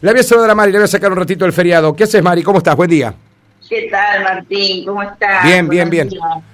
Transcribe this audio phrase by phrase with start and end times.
[0.00, 1.94] Le voy a saludar a Mari, le voy a sacar un ratito del feriado.
[1.94, 2.44] ¿Qué haces, Mari?
[2.44, 2.76] ¿Cómo estás?
[2.76, 3.12] Buen día.
[3.68, 4.86] ¿Qué tal, Martín?
[4.86, 5.44] ¿Cómo estás?
[5.44, 6.08] Bien, bien, bien.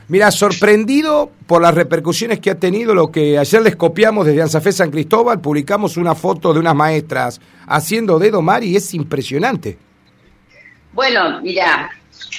[0.08, 4.72] Mira, sorprendido por las repercusiones que ha tenido lo que ayer les copiamos desde Ansafé
[4.72, 9.76] San Cristóbal, publicamos una foto de unas maestras haciendo dedo, Mari, es impresionante.
[10.94, 11.90] Bueno, mira,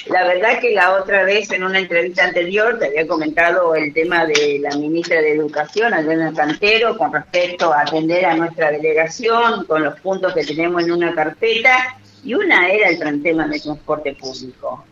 [0.06, 4.24] la verdad que la otra vez en una entrevista anterior te había comentado el tema
[4.26, 9.82] de la ministra de Educación, Adriana Cantero, con respecto a atender a nuestra delegación con
[9.82, 14.84] los puntos que tenemos en una carpeta y una era el tema del transporte público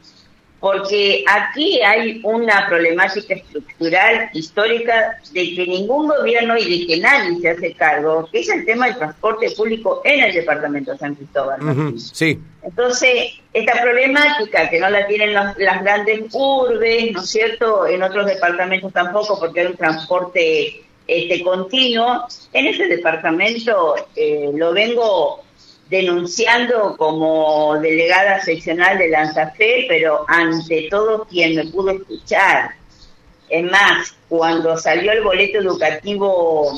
[0.65, 7.39] porque aquí hay una problemática estructural histórica de que ningún gobierno y de que nadie
[7.39, 11.17] se hace cargo, que es el tema del transporte público en el departamento de San
[11.17, 11.61] Cristóbal.
[11.99, 12.41] sí.
[12.63, 17.87] Entonces, esta problemática que no la tienen las grandes urbes, ¿no es cierto?
[17.87, 22.27] En otros departamentos tampoco, porque hay un transporte este continuo.
[22.55, 25.44] En ese departamento eh, lo vengo
[25.89, 32.71] denunciando como delegada seccional de Lanzafe, pero ante todo quien me pudo escuchar.
[33.49, 36.73] Es más, cuando salió el boleto educativo,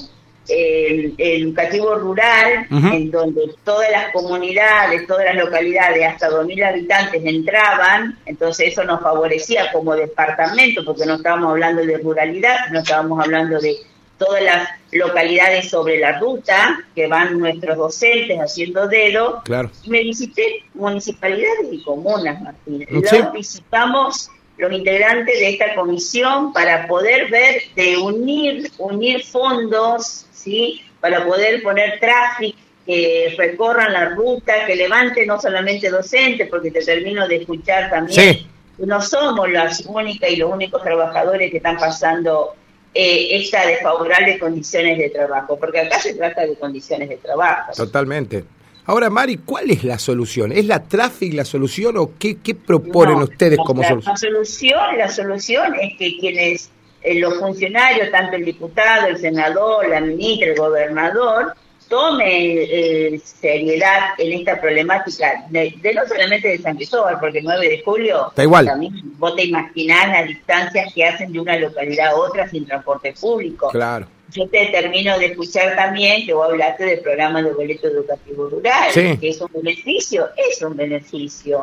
[0.49, 8.73] educativo rural, en donde todas las comunidades, todas las localidades, hasta 2.000 habitantes entraban, entonces
[8.73, 13.77] eso nos favorecía como departamento, porque no estábamos hablando de ruralidad, no estábamos hablando de
[14.19, 19.43] todas las localidades sobre la ruta que van nuestros docentes haciendo dedo.
[19.45, 19.71] Claro.
[19.87, 22.87] Me visité municipalidades y comunas, Martín.
[23.05, 23.17] ¿Sí?
[23.35, 30.83] visitamos los integrantes de esta comisión para poder ver de unir, unir fondos, ¿sí?
[31.01, 36.85] Para poder poner tráfico que recorran la ruta, que levante no solamente docentes, porque te
[36.85, 38.47] termino de escuchar también.
[38.79, 42.55] No somos las únicas y los únicos trabajadores que están pasando
[42.97, 47.73] eh, esta desfavorable condiciones de trabajo, porque acá se trata de condiciones de trabajo.
[47.77, 48.45] Totalmente.
[48.87, 50.53] Ahora, Mari, ¿cuál es la solución?
[50.53, 54.15] ¿Es la tráfico la solución o qué, qué proponen ustedes como solución?
[54.15, 56.71] La solución, la solución es que quienes,
[57.03, 61.55] eh, los funcionarios, tanto el diputado, el senador, la ministra, el gobernador,
[61.89, 67.69] tome eh, seriedad en esta problemática de, no solamente de San Cristóbal, porque el 9
[67.69, 68.67] de julio Está igual.
[68.67, 73.15] también vos te imaginás las distancias que hacen de una localidad a otra sin transporte
[73.21, 73.69] público.
[73.71, 74.07] Claro.
[74.33, 78.93] Yo te termino de escuchar también que vos hablaste del programa de boleto educativo rural,
[78.93, 81.63] que es un beneficio, es un beneficio.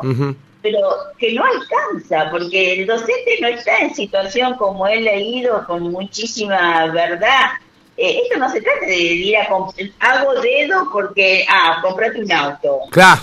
[0.62, 0.80] Pero
[1.18, 6.86] que no alcanza, porque el docente no está en situación como he leído con muchísima
[6.86, 7.50] verdad,
[7.96, 12.80] eh, esto no se trata de ir a hago dedo porque, ah, comprate un auto.
[12.90, 13.20] Claro.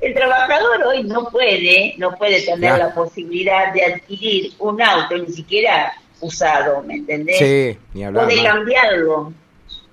[0.00, 5.32] El, trabajador, hoy no puede, no puede tener la posibilidad de adquirir un auto, ni
[5.32, 7.38] siquiera usado, ¿me entendés?
[7.38, 8.24] Sí, ni hablar.
[8.24, 9.32] O de cambiarlo,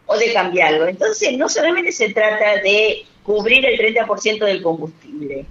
[0.06, 0.88] o de cambiarlo.
[0.88, 5.46] Entonces, no solamente se trata de cubrir el 30% del combustible.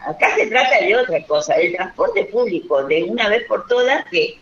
[0.00, 4.38] Acá se trata de otra cosa, el transporte público, de una vez por todas que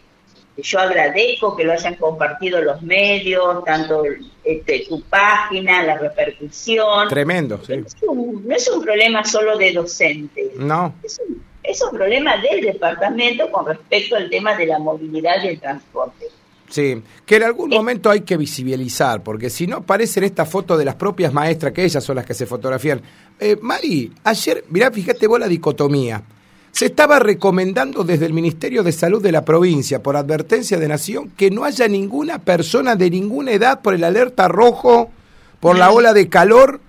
[0.63, 4.05] yo agradezco que lo hayan compartido los medios, tanto
[4.43, 7.09] este, tu página, la repercusión.
[7.09, 7.75] Tremendo, sí.
[8.03, 10.57] no es un problema solo de docentes.
[10.57, 10.95] No.
[11.03, 15.49] Es un, es un problema del departamento con respecto al tema de la movilidad y
[15.49, 16.27] el transporte.
[16.69, 17.77] Sí, que en algún eh.
[17.77, 21.85] momento hay que visibilizar, porque si no aparecen estas fotos de las propias maestras, que
[21.85, 23.01] ellas son las que se fotografían.
[23.39, 26.23] Eh, Mari, ayer, mirá, fíjate vos la dicotomía.
[26.77, 31.31] Se estaba recomendando desde el Ministerio de Salud de la provincia, por advertencia de Nación,
[31.31, 35.11] que no haya ninguna persona de ninguna edad por el alerta rojo,
[35.59, 36.83] por la ola de calor,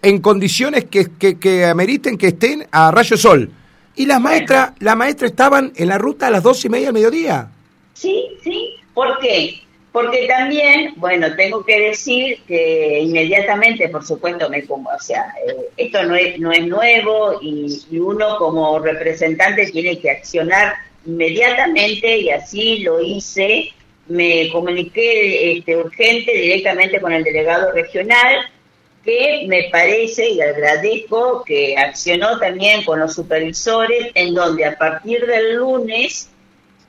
[0.00, 3.50] en condiciones que, que, ameriten que estén a rayo sol.
[3.94, 6.94] Y las maestras, la maestra estaban en la ruta a las dos y media del
[6.94, 7.50] mediodía.
[7.92, 8.70] Sí, sí.
[8.94, 9.60] ¿Por qué?
[9.94, 15.68] Porque también, bueno, tengo que decir que inmediatamente, por supuesto, me como, o sea, eh,
[15.76, 20.74] esto no es, no es nuevo y, uno como representante tiene que accionar
[21.06, 23.70] inmediatamente y así lo hice.
[24.08, 28.50] Me comuniqué este, urgente directamente con el delegado regional,
[29.04, 35.24] que me parece y agradezco que accionó también con los supervisores, en donde a partir
[35.24, 36.30] del lunes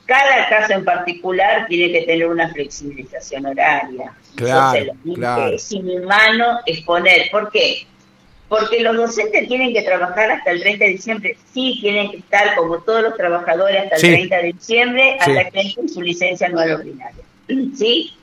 [0.05, 4.13] cada caso en particular tiene que tener una flexibilización horaria.
[4.35, 5.55] Claro, claro.
[5.55, 7.29] Es inhumano exponer.
[7.31, 7.87] ¿Por qué?
[8.47, 11.37] Porque los docentes tienen que trabajar hasta el 30 de diciembre.
[11.51, 15.61] Sí, tienen que estar como todos los trabajadores hasta el 30 de diciembre, hasta que
[15.61, 17.23] entren su licencia anual ordinaria.
[17.75, 18.13] ¿Sí?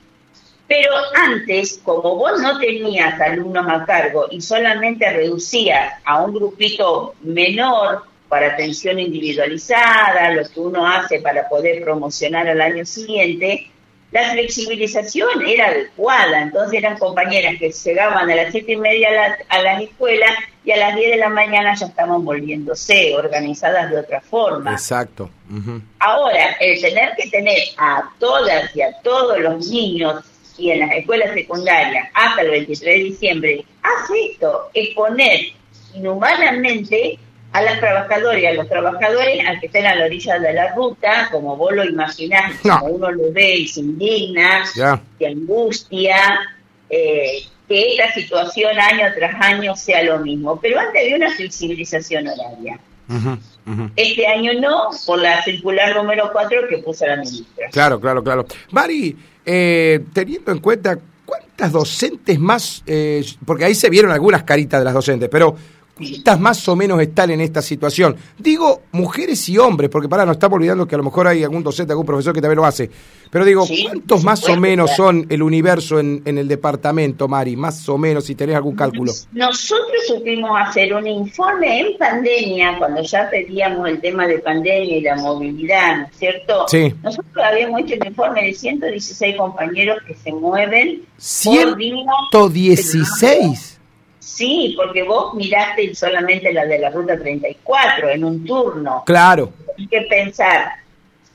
[0.67, 7.15] Pero antes, como vos no tenías alumnos a cargo y solamente reducías a un grupito
[7.21, 8.03] menor
[8.33, 13.69] para atención individualizada, lo que uno hace para poder promocionar al año siguiente,
[14.11, 19.11] la flexibilización era adecuada, entonces eran compañeras que llegaban a las siete y media a
[19.11, 20.31] la, a las escuelas
[20.65, 24.71] y a las 10 de la mañana ya estaban volviéndose, organizadas de otra forma.
[24.71, 25.29] Exacto.
[25.99, 30.25] Ahora, el tener que tener a todas y a todos los niños
[30.57, 35.39] y en las escuelas secundarias hasta el 23 de diciembre, hace esto, exponer
[35.93, 37.19] inhumanamente
[37.53, 40.73] a las trabajadoras y a los trabajadores a que estén a la orilla de la
[40.73, 46.17] ruta, como vos lo imaginás, como uno lo ve y se indigna, se angustia,
[46.89, 50.59] eh, que esta situación año tras año sea lo mismo.
[50.59, 52.79] Pero antes había una flexibilización horaria.
[53.95, 57.69] Este año no, por la circular número 4 que puso la ministra.
[57.71, 58.45] Claro, claro, claro.
[58.71, 59.15] Mari,
[59.45, 64.85] eh, teniendo en cuenta cuántas docentes más, eh, porque ahí se vieron algunas caritas de
[64.85, 65.55] las docentes, pero
[65.95, 68.15] ¿Cuántas más o menos están en esta situación?
[68.39, 71.61] Digo mujeres y hombres, porque para no estamos olvidando que a lo mejor hay algún
[71.61, 72.89] docente, algún profesor que también lo hace.
[73.29, 77.55] Pero digo, ¿cuántos más o menos son el universo en, el departamento, Mari?
[77.55, 79.11] Más o menos, si tenés algún cálculo.
[79.33, 85.01] Nosotros supimos hacer un informe en pandemia, cuando ya pedíamos el tema de pandemia y
[85.01, 86.65] la movilidad, ¿no es cierto?
[86.69, 86.91] Sí.
[87.03, 91.03] Nosotros habíamos hecho un informe de 116 compañeros que se mueven.
[91.19, 93.72] ¿116?
[94.23, 99.03] Sí, porque vos miraste solamente la de la ruta 34 en un turno.
[99.05, 99.51] Claro.
[99.77, 100.71] Hay que pensar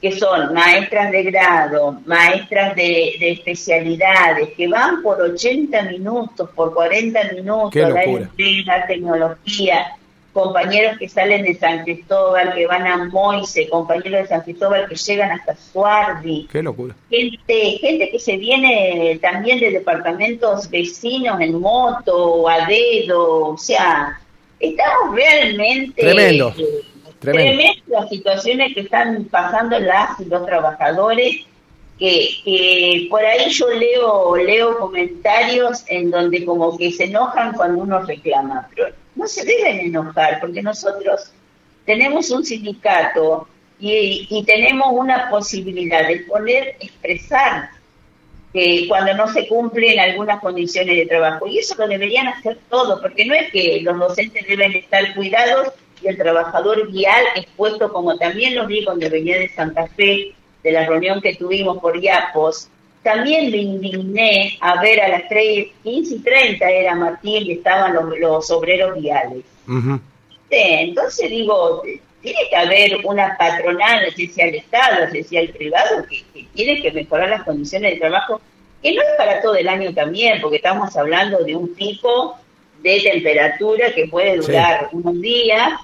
[0.00, 7.32] que son maestras de grado, maestras de, especialidades, que van por 80 minutos, por 40
[7.34, 9.97] minutos, la tecnología,
[10.32, 14.94] compañeros que salen de San Cristóbal, que van a Moise, compañeros de San Cristóbal que
[14.94, 16.46] llegan hasta Suardi.
[16.50, 16.94] Qué locura.
[17.10, 23.58] Gente, gente que se viene también de departamentos vecinos en moto o a dedo, o
[23.58, 24.20] sea,
[24.60, 26.02] estamos realmente...
[26.02, 26.54] Tremendo.
[26.56, 26.84] Eh,
[27.18, 27.62] tremendo.
[27.88, 31.46] las situaciones que están pasando las y los trabajadores
[31.98, 37.82] que, que, por ahí yo leo leo comentarios en donde como que se enojan cuando
[37.82, 41.32] uno reclama, pero no se deben enojar, porque nosotros
[41.84, 43.48] tenemos un sindicato
[43.80, 47.70] y, tenemos una posibilidad de poder expresar
[48.52, 51.46] que cuando no se cumplen algunas condiciones de trabajo.
[51.46, 55.72] Y eso lo deberían hacer todos, porque no es que los docentes deben estar cuidados
[56.00, 60.72] y el trabajador vial expuesto, como también lo vi cuando venía de Santa Fe, de
[60.72, 62.68] la reunión que tuvimos por IAPOS,
[63.08, 67.94] también me indigné a ver a las 3, 15 y 30 era Martín y estaban
[68.20, 69.44] los, obreros viales.
[70.50, 71.82] entonces digo,
[72.20, 76.82] tiene que haber una patronal, si al Estado, no sé si al privado, que, tiene
[76.82, 78.42] que mejorar las condiciones de trabajo,
[78.82, 82.36] que no es para todo el año también, porque estamos hablando de un pico
[82.82, 85.80] de temperatura que puede durar unos días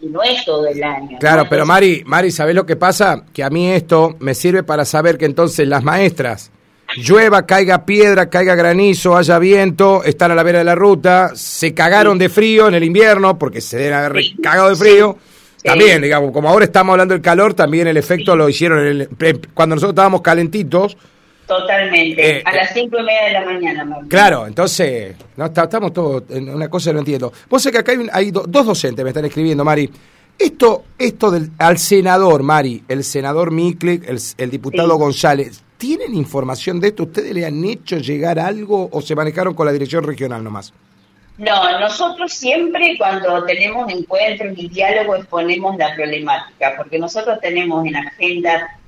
[0.00, 1.18] y no es todo el año.
[1.18, 3.24] Claro, pero Mari, Mari, ¿sabés lo que pasa?
[3.32, 6.50] Que a mí esto me sirve para saber que entonces las maestras,
[6.96, 11.74] llueva, caiga piedra, caiga granizo, haya viento, están a la vera de la ruta, se
[11.74, 15.18] cagaron de frío en el invierno, porque se deben haber cagado de frío.
[15.62, 19.08] También, digamos, como ahora estamos hablando del calor, también el efecto lo hicieron
[19.52, 20.96] cuando nosotros estábamos calentitos
[21.46, 23.98] Totalmente, eh, a las cinco y media de la mañana.
[24.08, 27.32] Claro, entonces, no, estamos todos en una cosa no entiendo.
[27.48, 29.88] Vos sé que acá hay, dos docentes me están escribiendo, Mari.
[30.38, 34.06] Esto, esto del, al senador, Mari, el senador Miklik,
[34.36, 37.04] el, diputado González, ¿tienen información de esto?
[37.04, 40.74] ¿Ustedes le han hecho llegar algo o se manejaron con la dirección regional nomás?
[41.38, 47.96] No, nosotros siempre cuando tenemos encuentros y diálogos exponemos la problemática, porque nosotros tenemos en
[47.96, 48.78] agenda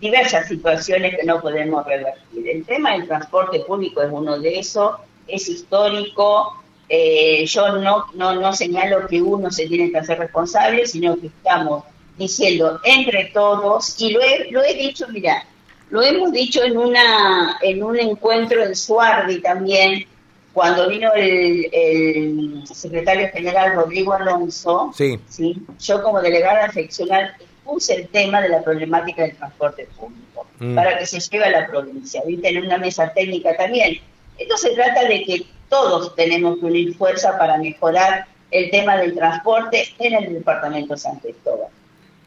[0.00, 2.48] diversas situaciones que no podemos revertir.
[2.48, 4.96] El tema del transporte público es uno de esos,
[5.28, 6.56] es histórico.
[6.88, 11.28] Eh, yo no, no, no señalo que uno se tiene que hacer responsable, sino que
[11.28, 11.84] estamos
[12.18, 15.44] diciendo entre todos, y lo he, lo he dicho, mira,
[15.88, 20.06] lo hemos dicho en, una, en un encuentro en Suardi también,
[20.52, 25.18] cuando vino el, el secretario general Rodrigo Alonso, sí.
[25.28, 25.62] ¿sí?
[25.78, 27.34] yo como delegada seccional
[27.70, 30.74] puse el tema de la problemática del transporte público mm.
[30.74, 32.48] para que se lleve a la provincia, ¿viste?
[32.48, 34.00] En una mesa técnica también.
[34.36, 39.14] Esto se trata de que todos tenemos que unir fuerza para mejorar el tema del
[39.14, 41.68] transporte en el departamento de San Cristóbal.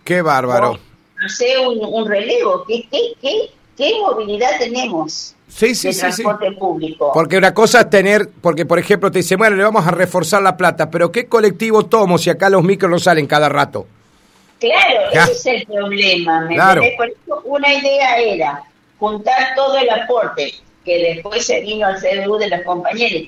[0.06, 0.80] Qué bárbaro.
[1.26, 5.36] Hacer un, relevo, ¿qué, qué, qué, movilidad tenemos?
[5.50, 7.12] Sí, sí, de transporte público.
[7.14, 10.42] Porque una cosa es tener, porque por ejemplo te dice, bueno, le vamos a reforzar
[10.42, 13.86] la plata, pero ¿qué colectivo tomo si acá los micros no salen cada rato?
[14.64, 16.48] Claro, ese es el problema.
[16.96, 18.64] Por eso una idea era
[18.98, 20.54] juntar todo el aporte
[20.86, 23.28] que después se vino al CDU de las compañeras y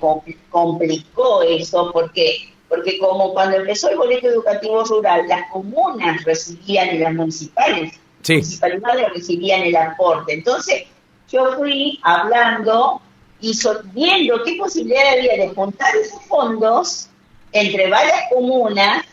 [0.49, 6.99] complicó eso porque porque como cuando empezó el boleto educativo rural, las comunas recibían y
[6.99, 7.93] las municipales,
[8.27, 10.33] municipalidades recibían el aporte.
[10.33, 10.83] Entonces,
[11.29, 13.01] yo fui hablando
[13.39, 13.53] y
[13.93, 17.09] viendo qué posibilidad había de juntar esos fondos
[17.51, 19.05] entre varias comunas,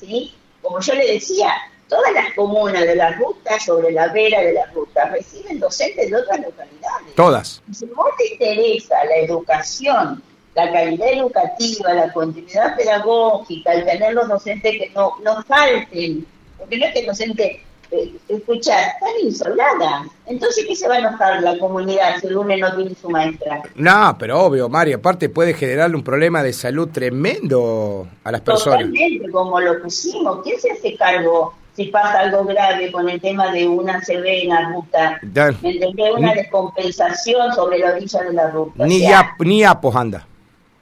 [0.00, 0.34] ¿sí?
[0.68, 1.50] Como yo le decía,
[1.88, 6.16] todas las comunas de la ruta, sobre la vera de la ruta, reciben docentes de
[6.16, 7.14] otras localidades.
[7.16, 7.62] Todas.
[7.72, 10.22] Si vos te interesa la educación,
[10.54, 16.26] la calidad educativa, la continuidad pedagógica, el tener los docentes que no, no falten,
[16.58, 20.06] porque no es que el docente eh, escucha, están insoladas.
[20.26, 23.62] Entonces, ¿qué se va a enojar la comunidad si el lunes no tiene su maestra?
[23.76, 28.80] No, pero obvio, María, aparte puede generarle un problema de salud tremendo a las personas.
[28.80, 30.42] Totalmente, como lo pusimos.
[30.42, 35.20] ¿Quién se hace cargo si pasa algo grave con el tema de una severa ruta?
[35.62, 38.86] ¿Me Una descompensación sobre la orilla de la ruta.
[38.86, 40.26] Ni, ya ni apos anda.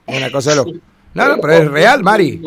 [0.07, 0.73] Una cosa loca.
[1.15, 2.43] No, no, pero es real, Mari.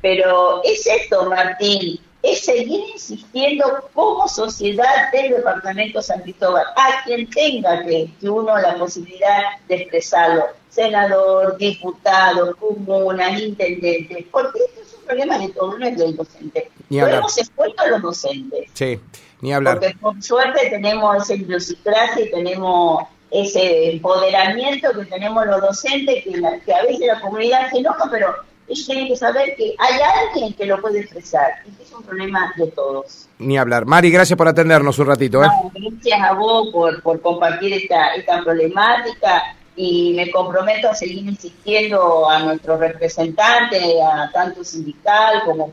[0.00, 7.28] Pero es esto, Martín es seguir insistiendo como sociedad del Departamento San Cristóbal, a quien
[7.30, 15.04] tenga que, uno la posibilidad de expresarlo, senador, diputado, comunas, intendentes, porque esto es un
[15.04, 16.70] problema de todo, no es del docente.
[16.90, 17.14] Hablar.
[17.14, 18.70] hemos expuesto a los docentes.
[18.72, 18.98] Sí,
[19.40, 19.78] ni hablar.
[19.78, 26.60] Porque por suerte tenemos esa idiosincrasia y tenemos ese empoderamiento que tenemos los docentes, que,
[26.64, 28.34] que a veces la comunidad se enoja, pero
[28.68, 32.52] ellos tienen que saber que hay alguien que lo puede expresar que es un problema
[32.56, 33.28] de todos.
[33.38, 33.86] Ni hablar.
[33.86, 35.42] Mari, gracias por atendernos un ratito.
[35.42, 35.48] ¿eh?
[35.74, 39.42] gracias a vos por, por compartir esta, esta problemática
[39.76, 45.72] y me comprometo a seguir insistiendo a nuestros representantes, a tanto sindical como,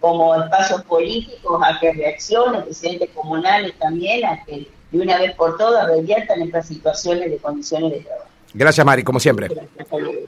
[0.00, 5.58] como espacios políticos, a que reaccionen, presidentes comunales también, a que de una vez por
[5.58, 8.28] todas reviertan estas situaciones de condiciones de trabajo.
[8.54, 9.48] Gracias, Mari, como siempre.
[9.48, 9.88] Gracias,